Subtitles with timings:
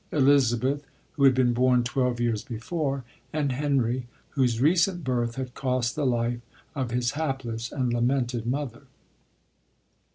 [0.11, 5.95] Elizabeth, who had been born twelve years before, and Henry, whose recent birth had cost
[5.95, 6.41] the life
[6.73, 8.85] of his hapless and lamented mother.